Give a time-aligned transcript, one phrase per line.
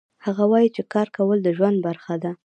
[0.25, 2.31] هغه وایي چې کار کول د ژوند برخه ده